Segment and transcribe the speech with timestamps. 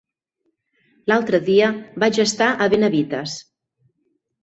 [1.11, 1.69] L'altre dia
[2.07, 3.41] vaig estar a Benavites.